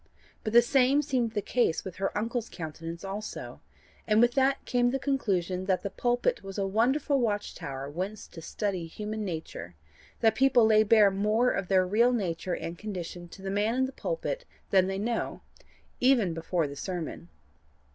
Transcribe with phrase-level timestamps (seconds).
[0.43, 3.61] But the same seemed the case with her uncle's countenance also;
[4.07, 8.25] and with that came the conclusion that the pulpit was a wonderful watch tower whence
[8.29, 9.75] to study human nature;
[10.21, 13.85] that people lay bare more of their real nature and condition to the man in
[13.85, 15.41] the pulpit than they know
[15.99, 17.29] even before the sermon.